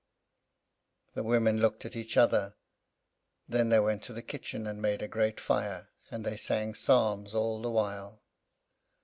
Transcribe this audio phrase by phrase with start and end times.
[1.13, 2.55] '"The women looked at each other;
[3.47, 7.35] then they went to the kitchen, and made a great fire; and they sang psalms
[7.35, 8.23] all the while.